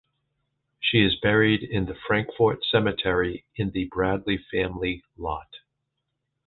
She 0.79 1.01
is 1.03 1.19
buried 1.21 1.61
in 1.61 1.85
the 1.85 1.93
Frankfort 1.93 2.65
Cemetery 2.65 3.45
in 3.55 3.69
the 3.69 3.85
Bradley 3.85 4.39
family 4.51 5.03
lot. 5.15 5.57